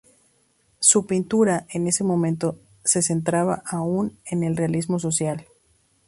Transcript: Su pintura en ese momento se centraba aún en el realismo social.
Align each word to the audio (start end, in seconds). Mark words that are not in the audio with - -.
Su 0.79 1.05
pintura 1.05 1.67
en 1.69 1.85
ese 1.85 2.03
momento 2.03 2.57
se 2.83 3.03
centraba 3.03 3.61
aún 3.67 4.17
en 4.25 4.41
el 4.41 4.57
realismo 4.57 4.97
social. 4.97 5.45